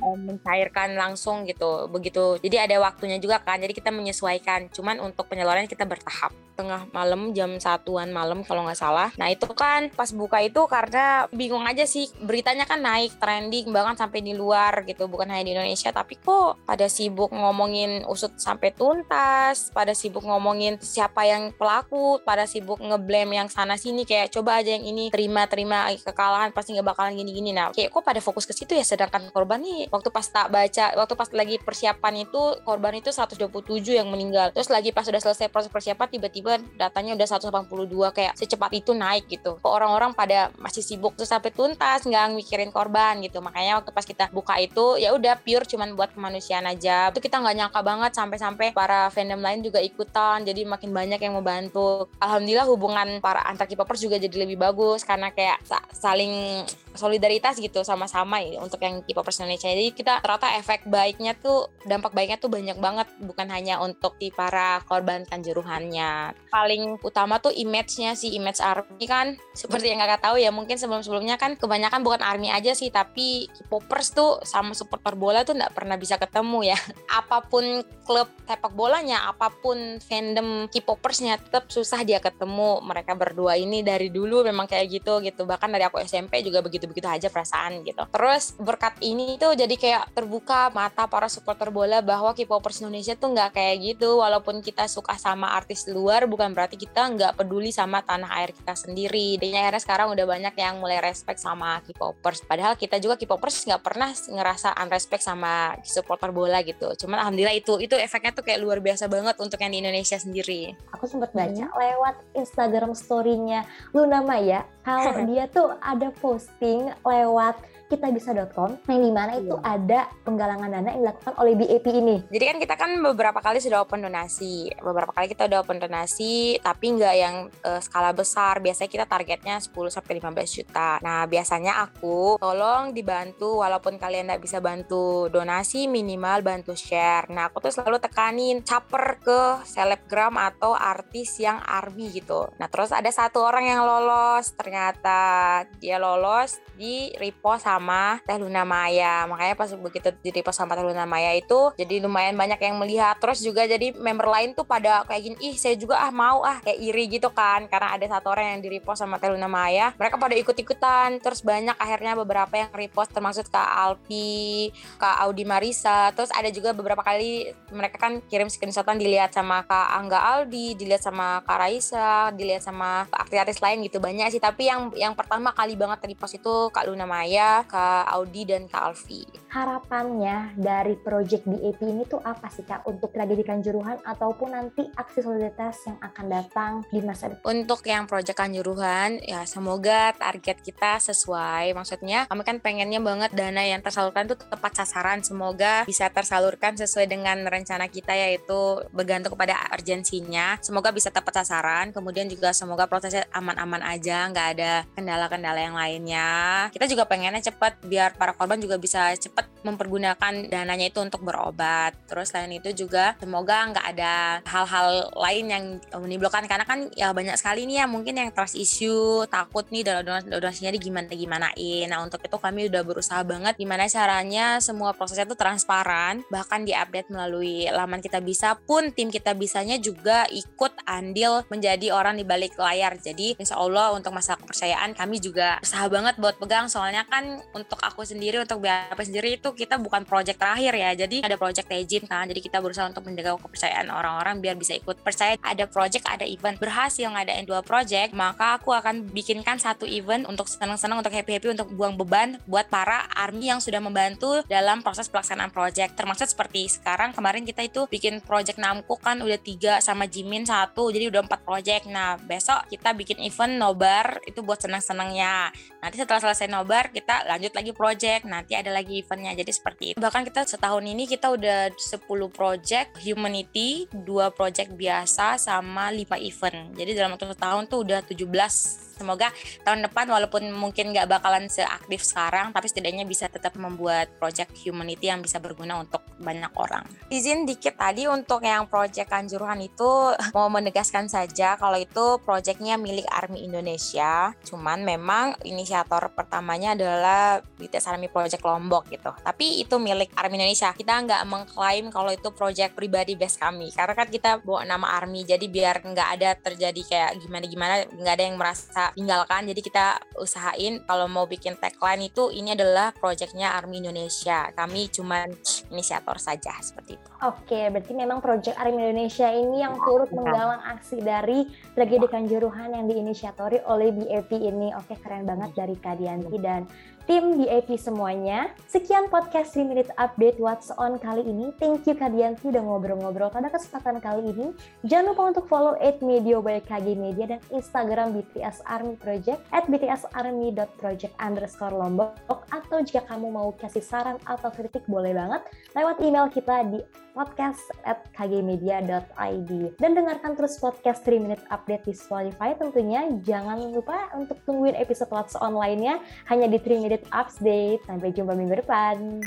um, 0.00 0.32
mencairkan 0.32 0.96
langsung 0.96 1.44
gitu, 1.44 1.92
begitu. 1.92 2.40
Jadi 2.40 2.56
ada 2.56 2.80
waktunya 2.80 3.20
juga 3.20 3.44
kan. 3.44 3.60
Jadi 3.60 3.76
kita 3.76 3.92
menyesuaikan. 3.92 4.72
Cuman 4.72 5.04
untuk 5.04 5.28
penyaluran 5.28 5.68
kita 5.68 5.84
bertahap. 5.84 6.32
Tengah 6.56 6.88
malam 6.96 7.36
jam 7.36 7.52
satuan 7.60 8.08
malam 8.08 8.40
kalau 8.40 8.64
nggak 8.64 8.80
salah. 8.80 9.12
Nah 9.20 9.28
itu 9.28 9.44
kan 9.52 9.92
pas 9.92 10.08
buka 10.16 10.40
itu 10.40 10.64
karena 10.64 11.28
bingung 11.28 11.68
aja 11.68 11.84
sih 11.84 12.08
beritanya 12.24 12.64
kan 12.64 12.80
naik 12.80 13.20
trending 13.20 13.65
bahkan 13.70 13.98
sampai 13.98 14.22
di 14.22 14.32
luar 14.32 14.86
gitu. 14.86 15.06
Bukan 15.10 15.28
hanya 15.30 15.44
di 15.46 15.52
Indonesia 15.54 15.90
tapi 15.90 16.18
kok 16.20 16.62
pada 16.66 16.86
sibuk 16.86 17.30
ngomongin 17.30 18.04
usut 18.08 18.34
sampai 18.38 18.72
tuntas 18.72 19.70
pada 19.72 19.92
sibuk 19.92 20.22
ngomongin 20.24 20.78
siapa 20.80 21.26
yang 21.26 21.50
pelaku 21.54 22.20
pada 22.22 22.44
sibuk 22.44 22.78
ngeblame 22.78 23.36
yang 23.36 23.48
sana 23.50 23.74
sini 23.76 24.04
kayak 24.04 24.32
coba 24.32 24.62
aja 24.62 24.76
yang 24.76 24.84
ini 24.84 25.08
terima 25.10 25.48
terima 25.48 25.90
kekalahan 26.00 26.50
pasti 26.52 26.76
nggak 26.76 26.86
bakalan 26.92 27.16
gini 27.16 27.30
gini 27.32 27.50
nah 27.52 27.72
kayak 27.72 27.92
kok 27.92 28.04
pada 28.04 28.20
fokus 28.22 28.44
ke 28.44 28.54
situ 28.54 28.72
ya? 28.76 28.84
Sedangkan 28.84 29.28
korban 29.30 29.60
nih 29.62 29.90
waktu 29.90 30.08
pas 30.12 30.26
tak 30.26 30.48
baca 30.52 30.86
waktu 30.96 31.14
pas 31.14 31.28
lagi 31.32 31.56
persiapan 31.60 32.28
itu 32.28 32.42
korban 32.62 32.94
itu 32.96 33.10
127 33.10 33.96
yang 33.96 34.08
meninggal. 34.08 34.52
Terus 34.54 34.68
lagi 34.72 34.90
pas 34.94 35.04
sudah 35.04 35.20
selesai 35.20 35.48
proses 35.50 35.70
persiapan 35.72 36.06
tiba-tiba 36.08 36.58
datanya 36.78 37.16
udah 37.16 37.26
182 37.40 38.16
kayak 38.16 38.32
secepat 38.38 38.70
itu 38.74 38.92
naik 38.94 39.26
gitu. 39.28 39.58
Orang-orang 39.64 40.12
pada 40.12 40.52
masih 40.60 40.84
sibuk 40.84 41.16
terus 41.18 41.30
sampai 41.32 41.50
tuntas 41.50 42.04
nggak 42.04 42.36
mikirin 42.36 42.70
korban 42.70 43.18
gitu 43.24 43.40
makanya 43.56 43.80
waktu 43.80 43.88
pas 43.96 44.04
kita 44.04 44.28
buka 44.36 44.52
itu 44.60 45.00
ya 45.00 45.16
udah 45.16 45.40
pure 45.40 45.64
cuman 45.64 45.96
buat 45.96 46.12
kemanusiaan 46.12 46.68
aja. 46.68 47.08
Itu 47.08 47.24
kita 47.24 47.40
nggak 47.40 47.56
nyangka 47.56 47.80
banget 47.80 48.12
sampai-sampai 48.12 48.76
para 48.76 49.08
fandom 49.08 49.40
lain 49.40 49.64
juga 49.64 49.80
ikutan 49.80 50.44
jadi 50.44 50.68
makin 50.68 50.92
banyak 50.92 51.16
yang 51.16 51.32
mau 51.32 51.40
bantu 51.40 52.04
alhamdulillah 52.20 52.68
hubungan 52.68 53.08
para 53.24 53.40
antar 53.48 53.64
K-popers 53.64 54.04
juga 54.04 54.20
jadi 54.20 54.44
lebih 54.44 54.60
bagus 54.60 55.08
karena 55.08 55.32
kayak 55.32 55.64
saling 55.88 56.68
solidaritas 56.96 57.60
gitu 57.60 57.84
sama-sama 57.84 58.40
ya 58.42 58.60
untuk 58.60 58.80
yang 58.82 59.04
K-popers. 59.04 59.38
Jadi 59.46 59.92
kita 59.92 60.20
ternyata 60.24 60.56
efek 60.58 60.88
baiknya 60.88 61.36
tuh 61.36 61.68
dampak 61.84 62.16
baiknya 62.16 62.40
tuh 62.40 62.50
banyak 62.50 62.76
banget 62.80 63.08
bukan 63.22 63.46
hanya 63.52 63.78
untuk 63.84 64.16
di 64.16 64.32
para 64.32 64.80
korban 64.88 65.28
kanjuruhannya. 65.28 66.34
Paling 66.50 66.98
utama 67.04 67.38
tuh 67.38 67.52
image-nya 67.52 68.16
sih 68.16 68.34
image 68.34 68.58
ARMY 68.58 69.04
kan 69.06 69.36
seperti 69.52 69.92
yang 69.92 70.00
kakak 70.02 70.24
tahu 70.24 70.36
ya 70.40 70.50
mungkin 70.50 70.80
sebelum-sebelumnya 70.80 71.36
kan 71.36 71.54
kebanyakan 71.54 72.00
bukan 72.00 72.20
ARMY 72.24 72.50
aja 72.50 72.72
sih 72.72 72.88
tapi 72.88 73.46
K-popers 73.52 74.16
tuh 74.16 74.40
sama 74.42 74.72
supporter 74.72 75.14
bola 75.14 75.44
tuh 75.44 75.54
nggak 75.54 75.76
pernah 75.76 76.00
bisa 76.00 76.16
ketemu 76.16 76.72
ya. 76.72 76.78
Apa 77.20 77.44
pun 77.44 77.84
klub 78.06 78.30
sepak 78.46 78.72
bolanya, 78.78 79.26
apa 79.26 79.50
pun 79.50 79.98
fandom 79.98 80.70
K-popersnya 80.70 81.42
tetap 81.42 81.66
susah 81.66 82.06
dia 82.06 82.22
ketemu. 82.22 82.78
Mereka 82.86 83.18
berdua 83.18 83.58
ini 83.58 83.82
dari 83.82 84.14
dulu 84.14 84.46
memang 84.46 84.70
kayak 84.70 84.86
gitu 85.02 85.18
gitu. 85.26 85.42
Bahkan 85.42 85.74
dari 85.74 85.82
aku 85.82 85.98
SMP 85.98 86.46
juga 86.46 86.62
begitu 86.62 86.85
begitu-begitu 86.86 87.08
aja 87.10 87.28
perasaan 87.28 87.84
gitu. 87.84 88.02
Terus 88.08 88.56
berkat 88.56 88.94
ini 89.04 89.36
tuh 89.36 89.52
jadi 89.52 89.74
kayak 89.76 90.16
terbuka 90.16 90.72
mata 90.72 91.04
para 91.06 91.28
supporter 91.28 91.68
bola 91.68 92.00
bahwa 92.00 92.32
K-popers 92.32 92.80
Indonesia 92.80 93.14
tuh 93.14 93.36
nggak 93.36 93.54
kayak 93.54 93.76
gitu. 93.94 94.18
Walaupun 94.22 94.64
kita 94.64 94.88
suka 94.88 95.14
sama 95.20 95.52
artis 95.52 95.84
luar, 95.86 96.24
bukan 96.24 96.56
berarti 96.56 96.80
kita 96.80 97.12
nggak 97.12 97.32
peduli 97.38 97.70
sama 97.70 98.00
tanah 98.02 98.30
air 98.42 98.50
kita 98.56 98.74
sendiri. 98.74 99.36
Dan 99.36 99.54
akhirnya 99.56 99.82
sekarang 99.82 100.06
udah 100.12 100.26
banyak 100.26 100.54
yang 100.56 100.80
mulai 100.80 100.98
respect 101.04 101.38
sama 101.38 101.78
K-popers. 101.84 102.42
Padahal 102.48 102.74
kita 102.74 102.96
juga 102.98 103.20
K-popers 103.20 103.68
nggak 103.68 103.82
pernah 103.82 104.10
ngerasa 104.12 104.74
unrespect 104.80 105.22
sama 105.22 105.76
supporter 105.84 106.32
bola 106.32 106.60
gitu. 106.64 106.92
Cuman 106.96 107.22
alhamdulillah 107.22 107.56
itu 107.56 107.78
itu 107.80 107.94
efeknya 107.96 108.32
tuh 108.32 108.44
kayak 108.44 108.60
luar 108.62 108.78
biasa 108.80 109.08
banget 109.10 109.36
untuk 109.40 109.58
yang 109.60 109.72
di 109.72 109.78
Indonesia 109.82 110.16
sendiri. 110.16 110.72
Aku 110.96 111.04
sempat 111.08 111.32
baca 111.32 111.64
hmm. 111.68 111.76
lewat 111.76 112.16
Instagram 112.36 112.92
story-nya 112.92 113.64
Luna 113.92 114.20
Maya 114.22 114.64
kalau 114.86 115.12
dia 115.30 115.50
tuh 115.50 115.74
ada 115.82 116.12
posting 116.20 116.75
lewat 117.04 117.56
kitabisa.com 117.86 118.82
yang 118.90 119.00
di 119.02 119.12
mana 119.14 119.38
itu 119.38 119.54
iya. 119.62 119.78
ada 119.78 120.00
penggalangan 120.26 120.68
dana 120.70 120.90
yang 120.90 121.02
dilakukan 121.06 121.34
oleh 121.38 121.54
BAP 121.54 121.86
ini. 121.86 122.16
Jadi 122.28 122.44
kan 122.44 122.56
kita 122.58 122.74
kan 122.74 122.90
beberapa 122.98 123.38
kali 123.38 123.62
sudah 123.62 123.86
open 123.86 124.02
donasi, 124.02 124.70
beberapa 124.82 125.14
kali 125.14 125.30
kita 125.30 125.46
udah 125.46 125.62
open 125.62 125.78
donasi, 125.78 126.58
tapi 126.60 126.98
nggak 126.98 127.14
yang 127.14 127.36
uh, 127.62 127.80
skala 127.80 128.10
besar. 128.10 128.58
Biasanya 128.58 128.90
kita 128.90 129.06
targetnya 129.06 129.56
10 129.62 129.70
sampai 129.70 130.12
15 130.18 130.56
juta. 130.58 130.98
Nah 131.02 131.24
biasanya 131.30 131.86
aku 131.86 132.42
tolong 132.42 132.90
dibantu, 132.90 133.62
walaupun 133.62 134.02
kalian 134.02 134.34
nggak 134.34 134.42
bisa 134.42 134.58
bantu 134.58 135.30
donasi, 135.30 135.86
minimal 135.86 136.42
bantu 136.42 136.74
share. 136.74 137.30
Nah 137.30 137.48
aku 137.50 137.62
tuh 137.62 137.72
selalu 137.72 138.02
tekanin 138.02 138.66
caper 138.66 139.22
ke 139.22 139.40
selebgram 139.62 140.34
atau 140.34 140.74
artis 140.74 141.38
yang 141.38 141.62
army 141.62 142.10
gitu. 142.10 142.50
Nah 142.58 142.66
terus 142.66 142.90
ada 142.90 143.08
satu 143.08 143.46
orang 143.46 143.70
yang 143.70 143.86
lolos, 143.86 144.50
ternyata 144.58 145.62
dia 145.78 146.02
lolos 146.02 146.58
di 146.74 147.14
repost 147.16 147.64
sama 147.64 148.18
Teh 148.26 148.36
Luna 148.36 148.66
Maya. 148.66 149.24
Makanya 149.30 149.54
pas 149.54 149.70
begitu 149.72 150.10
di 150.20 150.30
repost 150.34 150.58
sama 150.58 150.74
Teh 150.74 150.82
Luna 150.82 151.06
Maya 151.06 151.32
itu 151.38 151.70
jadi 151.78 152.02
lumayan 152.02 152.34
banyak 152.34 152.58
yang 152.58 152.76
melihat. 152.76 153.16
Terus 153.22 153.40
juga 153.40 153.64
jadi 153.64 153.94
member 153.94 154.26
lain 154.26 154.58
tuh 154.58 154.66
pada 154.66 155.06
kayak 155.06 155.22
gini, 155.22 155.36
ih 155.52 155.56
saya 155.56 155.78
juga 155.78 156.02
ah 156.02 156.10
mau 156.10 156.42
ah 156.42 156.58
kayak 156.60 156.78
iri 156.82 157.04
gitu 157.18 157.30
kan 157.30 157.70
karena 157.70 157.94
ada 157.94 158.06
satu 158.06 158.34
orang 158.34 158.58
yang 158.58 158.60
di 158.66 158.68
repost 158.78 159.00
sama 159.02 159.22
Teh 159.22 159.30
Luna 159.30 159.46
Maya. 159.46 159.94
Mereka 159.96 160.18
pada 160.18 160.34
ikut-ikutan. 160.34 161.22
Terus 161.22 161.40
banyak 161.46 161.76
akhirnya 161.78 162.18
beberapa 162.18 162.52
yang 162.54 162.70
repost 162.74 163.14
termasuk 163.14 163.48
Kak 163.48 163.70
Alpi, 163.70 164.70
Kak 164.98 165.22
Audi 165.26 165.44
Marisa. 165.46 166.10
Terus 166.12 166.30
ada 166.34 166.50
juga 166.50 166.74
beberapa 166.76 167.00
kali 167.00 167.54
mereka 167.72 167.96
kan 168.00 168.18
kirim 168.26 168.50
screenshotan 168.50 168.98
dilihat 168.98 169.32
sama 169.34 169.62
Kak 169.66 169.88
Angga 169.98 170.20
Aldi, 170.36 170.78
dilihat 170.78 171.02
sama 171.02 171.42
Kak 171.42 171.58
Raisa, 171.58 172.30
dilihat 172.32 172.62
sama 172.62 173.08
artis-artis 173.10 173.58
lain 173.60 173.82
gitu 173.84 173.98
banyak 173.98 174.30
sih. 174.30 174.42
Tapi 174.42 174.68
yang 174.68 174.92
yang 174.94 175.14
pertama 175.18 175.50
kali 175.50 175.74
banget 175.74 176.02
repost 176.06 176.38
itu 176.38 176.45
Kak 176.70 176.86
Luna 176.86 177.04
Maya, 177.04 177.66
Kak 177.66 178.06
Audi 178.14 178.46
dan 178.46 178.70
Kak 178.70 178.94
Alfi. 178.94 179.26
Harapannya 179.50 180.52
dari 180.54 180.94
project 181.00 181.48
BAP 181.48 181.80
ini 181.80 182.04
tuh 182.04 182.20
apa 182.20 182.46
sih 182.52 182.62
Kak 182.62 182.84
untuk 182.84 183.10
tragedi 183.10 183.40
Kanjuruhan 183.40 184.04
ataupun 184.04 184.52
nanti 184.52 184.84
aksi 184.94 185.24
solidaritas 185.24 185.80
yang 185.88 185.98
akan 186.02 186.26
datang 186.28 186.72
di 186.92 187.00
masa 187.00 187.32
depan? 187.32 187.46
Untuk 187.46 187.80
yang 187.88 188.04
project 188.04 188.36
Kanjuruhan 188.36 189.18
ya 189.24 189.42
semoga 189.48 190.12
target 190.12 190.60
kita 190.60 191.00
sesuai. 191.00 191.72
Maksudnya 191.72 192.28
kami 192.28 192.42
kan 192.44 192.60
pengennya 192.60 193.00
banget 193.00 193.32
dana 193.32 193.62
yang 193.64 193.80
tersalurkan 193.80 194.28
itu 194.28 194.36
tepat 194.36 194.72
sasaran. 194.76 195.24
Semoga 195.24 195.88
bisa 195.88 196.12
tersalurkan 196.12 196.76
sesuai 196.76 197.08
dengan 197.08 197.42
rencana 197.48 197.88
kita 197.88 198.12
yaitu 198.12 198.84
bergantung 198.92 199.34
kepada 199.34 199.56
urgensinya. 199.72 200.60
Semoga 200.60 200.92
bisa 200.92 201.08
tepat 201.08 201.42
sasaran. 201.42 201.96
Kemudian 201.96 202.28
juga 202.28 202.52
semoga 202.52 202.84
prosesnya 202.84 203.24
aman-aman 203.32 203.80
aja, 203.82 204.28
nggak 204.28 204.48
ada 204.58 204.72
kendala-kendala 204.92 205.60
yang 205.64 205.76
lainnya. 205.78 206.35
Kita 206.72 206.86
juga 206.90 207.04
pengennya 207.08 207.42
cepat 207.42 207.82
biar 207.84 208.14
para 208.16 208.32
korban 208.34 208.58
juga 208.60 208.76
bisa 208.76 209.12
cepat 209.16 209.48
mempergunakan 209.66 210.46
dananya 210.46 210.86
itu 210.86 211.02
untuk 211.02 211.26
berobat. 211.26 211.96
Terus 212.06 212.30
selain 212.30 212.54
itu 212.54 212.70
juga 212.86 213.18
semoga 213.18 213.66
nggak 213.72 213.86
ada 213.96 214.14
hal-hal 214.46 215.10
lain 215.14 215.46
yang 215.50 215.64
menimbulkan 215.98 216.46
karena 216.46 216.62
kan 216.62 216.86
ya 216.94 217.10
banyak 217.10 217.34
sekali 217.34 217.66
nih 217.66 217.82
ya 217.82 217.86
mungkin 217.90 218.14
yang 218.14 218.30
trust 218.30 218.54
issue 218.54 219.26
takut 219.26 219.66
nih 219.74 219.82
dalam 219.82 220.22
donasinya 220.26 220.70
di 220.70 220.80
gimana 220.80 221.10
gimanain. 221.10 221.86
Nah 221.90 222.00
untuk 222.06 222.22
itu 222.22 222.36
kami 222.38 222.70
udah 222.70 222.82
berusaha 222.86 223.22
banget 223.26 223.58
gimana 223.58 223.90
caranya 223.90 224.62
semua 224.62 224.94
prosesnya 224.94 225.26
itu 225.26 225.34
transparan 225.34 226.22
bahkan 226.30 226.62
diupdate 226.62 227.10
melalui 227.10 227.66
laman 227.70 227.98
kita 227.98 228.22
bisa 228.22 228.54
pun 228.54 228.94
tim 228.94 229.10
kita 229.10 229.34
bisanya 229.34 229.76
juga 229.82 230.26
ikut 230.30 230.72
andil 230.86 231.42
menjadi 231.50 231.90
orang 231.92 232.18
di 232.18 232.24
balik 232.24 232.54
layar. 232.58 232.94
Jadi 232.98 233.34
insya 233.38 233.58
Allah 233.58 233.92
untuk 233.94 234.14
masalah 234.14 234.38
kepercayaan 234.42 234.94
kami 234.94 235.18
juga 235.18 235.58
berusaha 235.60 235.86
banget 235.90 236.14
buat 236.26 236.42
pegang. 236.42 236.66
Soalnya 236.66 237.06
kan 237.06 237.38
untuk 237.54 237.78
aku 237.78 238.02
sendiri 238.02 238.42
untuk 238.42 238.58
BAP 238.58 238.98
sendiri 238.98 239.38
itu 239.38 239.54
kita 239.54 239.78
bukan 239.78 240.02
project 240.02 240.42
terakhir 240.42 240.74
ya. 240.74 240.90
Jadi 240.98 241.22
ada 241.22 241.38
project 241.38 241.70
Tejin 241.70 242.02
kan. 242.10 242.26
Jadi 242.26 242.42
kita 242.42 242.58
berusaha 242.58 242.90
untuk 242.90 243.06
menjaga 243.06 243.38
kepercayaan 243.38 243.86
orang-orang 243.86 244.42
biar 244.42 244.58
bisa 244.58 244.74
ikut 244.74 244.98
percaya. 245.06 245.38
Ada 245.38 245.70
project 245.70 246.02
ada 246.10 246.26
event. 246.26 246.58
Berhasil 246.58 247.06
ngadain 247.06 247.46
dua 247.46 247.62
project 247.62 248.10
maka 248.10 248.58
aku 248.58 248.74
akan 248.74 249.06
bikinkan 249.14 249.62
satu 249.62 249.86
event 249.86 250.26
untuk 250.26 250.50
senang-senang 250.50 250.98
untuk 250.98 251.14
happy-happy 251.14 251.54
untuk 251.54 251.70
buang 251.78 251.94
beban 251.94 252.42
buat 252.50 252.66
para 252.66 253.06
army 253.14 253.54
yang 253.54 253.62
sudah 253.62 253.78
membantu 253.78 254.42
dalam 254.50 254.82
proses 254.82 255.06
pelaksanaan 255.06 255.54
project. 255.54 255.94
Termasuk 255.94 256.26
seperti 256.26 256.66
sekarang 256.66 257.14
kemarin 257.14 257.46
kita 257.46 257.62
itu 257.62 257.86
bikin 257.86 258.18
project 258.18 258.58
Namco 258.58 258.98
kan 258.98 259.22
udah 259.22 259.38
tiga 259.38 259.78
sama 259.78 260.10
Jimin 260.10 260.42
satu 260.42 260.90
jadi 260.90 261.06
udah 261.06 261.22
empat 261.22 261.46
project. 261.46 261.86
Nah 261.86 262.18
besok 262.18 262.66
kita 262.66 262.90
bikin 262.96 263.22
event 263.22 263.54
nobar 263.60 264.18
itu 264.26 264.42
buat 264.42 264.58
senang-senangnya. 264.58 265.54
Nanti 265.78 266.02
setelah 266.02 266.15
selesai 266.20 266.48
nobar 266.50 266.90
kita 266.90 267.26
lanjut 267.28 267.52
lagi 267.52 267.72
project. 267.76 268.26
Nanti 268.26 268.56
ada 268.56 268.72
lagi 268.72 269.00
eventnya 269.02 269.36
jadi 269.36 269.52
seperti 269.52 269.84
itu. 269.94 269.98
Bahkan 269.98 270.22
kita 270.26 270.44
setahun 270.46 270.84
ini 270.84 271.04
kita 271.08 271.32
udah 271.32 271.72
10 271.74 272.06
project 272.32 272.98
humanity 273.02 273.90
dua 273.90 274.32
project 274.32 274.74
biasa 274.74 275.38
sama 275.38 275.92
5 275.92 276.16
event. 276.20 276.74
Jadi 276.74 276.90
dalam 276.96 277.14
waktu 277.14 277.32
setahun 277.32 277.64
tuh 277.68 277.78
udah 277.84 278.00
17 278.04 278.86
semoga 278.96 279.28
tahun 279.60 279.84
depan 279.84 280.08
walaupun 280.08 280.48
mungkin 280.56 280.96
nggak 280.96 281.20
bakalan 281.20 281.52
seaktif 281.52 282.00
sekarang 282.00 282.50
tapi 282.56 282.72
setidaknya 282.72 283.04
bisa 283.04 283.28
tetap 283.28 283.52
membuat 283.60 284.08
project 284.16 284.56
humanity 284.56 285.12
yang 285.12 285.20
bisa 285.20 285.36
berguna 285.36 285.84
untuk 285.84 286.00
banyak 286.18 286.52
orang. 286.56 286.84
Izin 287.12 287.44
dikit 287.44 287.76
tadi 287.76 288.08
untuk 288.08 288.42
yang 288.42 288.66
project 288.66 289.08
Kanjuruhan 289.08 289.60
itu 289.62 289.88
mau 290.36 290.48
menegaskan 290.48 291.06
saja 291.06 291.56
kalau 291.60 291.76
itu 291.76 292.20
projectnya 292.24 292.80
milik 292.80 293.06
Army 293.12 293.44
Indonesia. 293.44 294.32
Cuman 294.44 294.82
memang 294.82 295.36
inisiator 295.44 296.12
pertamanya 296.12 296.76
adalah 296.76 297.40
BTS 297.56 297.86
Army 297.88 298.08
Project 298.08 298.42
Lombok 298.44 298.88
gitu. 298.92 299.12
Tapi 299.22 299.62
itu 299.62 299.76
milik 299.80 300.12
Army 300.16 300.40
Indonesia. 300.40 300.72
Kita 300.72 301.00
nggak 301.04 301.22
mengklaim 301.28 301.88
kalau 301.92 302.12
itu 302.12 302.32
project 302.32 302.76
pribadi 302.76 303.14
base 303.16 303.40
kami. 303.40 303.72
Karena 303.72 303.94
kan 303.96 304.08
kita 304.08 304.40
bawa 304.42 304.64
nama 304.64 304.96
Army 305.00 305.24
jadi 305.24 305.46
biar 305.46 305.84
nggak 305.84 306.08
ada 306.18 306.30
terjadi 306.36 306.82
kayak 306.84 307.10
gimana-gimana 307.24 307.88
nggak 307.88 308.14
ada 308.14 308.24
yang 308.24 308.36
merasa 308.36 308.92
tinggalkan. 308.92 309.48
Jadi 309.48 309.60
kita 309.64 310.00
usahain 310.20 310.82
kalau 310.84 311.06
mau 311.08 311.24
bikin 311.24 311.56
tagline 311.56 312.08
itu 312.08 312.28
ini 312.32 312.52
adalah 312.52 312.92
projectnya 312.94 313.56
Army 313.56 313.80
Indonesia. 313.82 314.50
Kami 314.52 314.88
cuma 314.92 315.26
inisiator 315.70 316.05
saja 316.14 316.54
seperti 316.62 316.94
itu. 316.94 317.10
Oke 317.26 317.66
berarti 317.74 317.92
memang 317.98 318.22
project 318.22 318.54
Army 318.54 318.78
Indonesia 318.78 319.26
ini 319.34 319.66
yang 319.66 319.74
turut 319.82 320.06
iya. 320.06 320.16
menggalang 320.22 320.62
aksi 320.62 321.02
dari 321.02 321.50
tragedi 321.74 322.06
Kanjuruhan 322.06 322.78
yang 322.78 322.86
diinisiatori 322.86 323.58
oleh 323.66 323.90
BAP 323.90 324.30
ini. 324.38 324.70
Oke 324.78 324.94
keren 325.02 325.26
banget 325.26 325.50
dari 325.58 325.74
Kadianti 325.74 326.38
dan 326.38 326.62
tim 327.06 327.38
di 327.38 327.46
AP 327.46 327.78
semuanya. 327.78 328.50
Sekian 328.66 329.06
podcast 329.06 329.54
3 329.54 329.62
Minute 329.62 329.94
Update 329.94 330.42
What's 330.42 330.74
On 330.74 330.98
kali 330.98 331.22
ini. 331.22 331.54
Thank 331.62 331.86
you 331.86 331.94
Kak 331.94 332.10
Dianti 332.10 332.50
udah 332.50 332.58
ngobrol-ngobrol 332.58 333.30
pada 333.30 333.46
kesempatan 333.46 334.02
kali 334.02 334.34
ini. 334.34 334.50
Jangan 334.82 335.14
lupa 335.14 335.22
untuk 335.30 335.46
follow 335.46 335.78
at 335.78 336.02
Medio 336.02 336.42
by 336.42 336.58
KG 336.58 336.98
Media 336.98 337.38
dan 337.38 337.40
Instagram 337.54 338.10
BTS 338.10 338.66
Army 338.66 338.98
Project 338.98 339.38
at 339.54 339.70
btsarmy.project 339.70 341.14
underscore 341.22 341.72
lombok 341.78 342.18
atau 342.50 342.82
jika 342.82 343.06
kamu 343.06 343.30
mau 343.30 343.54
kasih 343.54 343.86
saran 343.86 344.18
atau 344.26 344.50
kritik 344.50 344.82
boleh 344.90 345.14
banget 345.14 345.46
lewat 345.78 346.02
email 346.02 346.26
kita 346.26 346.66
di 346.66 346.82
podcast 347.16 347.64
at 347.88 348.04
kgmedia.id 348.12 349.50
dan 349.80 349.90
dengarkan 349.96 350.36
terus 350.36 350.60
podcast 350.60 351.00
3 351.08 351.16
Minute 351.16 351.44
Update 351.48 351.88
di 351.88 351.96
Spotify 351.96 352.52
tentunya 352.52 353.08
jangan 353.24 353.72
lupa 353.72 354.12
untuk 354.12 354.36
tungguin 354.44 354.76
episode 354.76 355.08
What's 355.08 355.32
On 355.40 355.56
lainnya 355.56 355.96
hanya 356.28 356.44
di 356.52 356.60
3 356.60 356.84
Minute 356.84 356.95
Update 356.96 357.12
Update. 357.12 357.84
Sampai 357.84 358.16
jumpa 358.16 358.32
minggu 358.32 358.56
depan. 358.56 359.20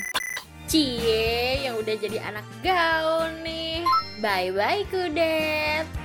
Cie, 0.70 1.66
yang 1.66 1.82
udah 1.82 1.96
jadi 1.98 2.18
anak 2.30 2.46
gaul 2.62 3.30
nih. 3.42 3.82
Bye-bye, 4.22 4.86
Kudet. 4.90 5.99